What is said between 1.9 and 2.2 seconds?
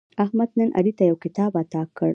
کړ.